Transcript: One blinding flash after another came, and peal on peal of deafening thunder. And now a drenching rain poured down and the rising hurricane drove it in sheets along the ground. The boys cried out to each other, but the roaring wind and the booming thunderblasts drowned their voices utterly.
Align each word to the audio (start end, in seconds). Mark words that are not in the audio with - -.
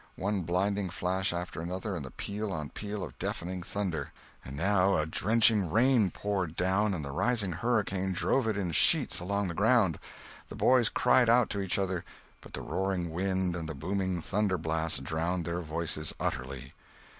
One 0.15 0.41
blinding 0.41 0.89
flash 0.89 1.31
after 1.31 1.61
another 1.61 1.91
came, 1.93 2.01
and 2.05 2.17
peal 2.17 2.51
on 2.51 2.69
peal 2.69 3.03
of 3.03 3.19
deafening 3.19 3.61
thunder. 3.61 4.11
And 4.43 4.57
now 4.57 4.97
a 4.97 5.05
drenching 5.05 5.69
rain 5.69 6.09
poured 6.09 6.55
down 6.55 6.95
and 6.95 7.05
the 7.05 7.11
rising 7.11 7.51
hurricane 7.51 8.11
drove 8.11 8.47
it 8.47 8.57
in 8.57 8.71
sheets 8.71 9.19
along 9.19 9.47
the 9.47 9.53
ground. 9.53 9.99
The 10.49 10.55
boys 10.55 10.89
cried 10.89 11.29
out 11.29 11.51
to 11.51 11.61
each 11.61 11.77
other, 11.77 12.03
but 12.41 12.53
the 12.53 12.61
roaring 12.63 13.11
wind 13.11 13.55
and 13.55 13.69
the 13.69 13.75
booming 13.75 14.23
thunderblasts 14.23 15.03
drowned 15.03 15.45
their 15.45 15.61
voices 15.61 16.15
utterly. 16.19 16.73